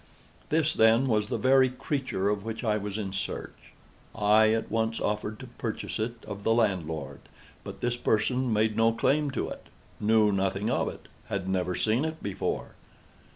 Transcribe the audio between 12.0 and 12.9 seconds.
it before.